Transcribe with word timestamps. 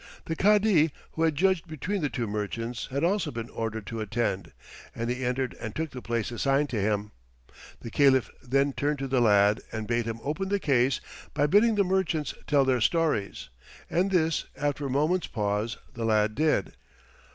The 0.25 0.35
Cadi 0.35 0.91
who 1.11 1.21
had 1.21 1.35
judged 1.35 1.67
between 1.67 2.01
the 2.01 2.09
two 2.09 2.25
merchants 2.25 2.87
had 2.89 3.03
also 3.03 3.29
been 3.29 3.51
ordered 3.51 3.85
to 3.85 4.01
attend, 4.01 4.51
and 4.95 5.11
he 5.11 5.23
entered 5.23 5.55
and 5.59 5.75
took 5.75 5.91
the 5.91 6.01
place 6.01 6.31
assigned 6.31 6.69
to 6.71 6.81
him. 6.81 7.11
The 7.81 7.91
Caliph 7.91 8.31
then 8.41 8.73
turned 8.73 8.97
to 8.97 9.07
the 9.07 9.21
lad 9.21 9.61
and 9.71 9.85
bade 9.87 10.07
him 10.07 10.19
open 10.23 10.49
the 10.49 10.59
case 10.59 11.01
by 11.35 11.45
bidding 11.45 11.75
the 11.75 11.83
merchants 11.83 12.33
tell 12.47 12.65
their 12.65 12.81
stories, 12.81 13.49
and 13.91 14.09
this, 14.09 14.45
after 14.57 14.87
a 14.87 14.89
moment's 14.89 15.27
pause, 15.27 15.77
the 15.93 16.03
lad 16.03 16.33
did. 16.33 16.73